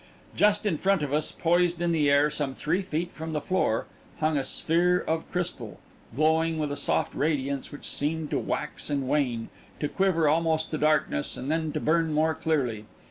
Just 0.35 0.65
in 0.65 0.79
front 0.79 1.03
of 1.03 1.13
us, 1.13 1.31
poised 1.31 1.79
in 1.79 1.91
the 1.91 2.09
air 2.09 2.31
some 2.31 2.55
three 2.55 2.81
feet 2.81 3.11
from 3.11 3.33
the 3.33 3.39
floor, 3.39 3.85
hung 4.19 4.35
a 4.35 4.43
sphere 4.43 4.99
of 4.99 5.31
crystal, 5.31 5.79
glowing 6.15 6.57
with 6.57 6.71
a 6.71 6.75
soft 6.75 7.13
radiance 7.13 7.71
which 7.71 7.85
seemed 7.85 8.31
to 8.31 8.39
wax 8.39 8.89
and 8.89 9.07
wane, 9.07 9.49
to 9.79 9.87
quiver 9.87 10.27
almost 10.27 10.71
to 10.71 10.79
darkness 10.79 11.37
and 11.37 11.51
then 11.51 11.71
to 11.73 11.79
burn 11.79 12.13
more 12.13 12.33
clearly. 12.33 12.85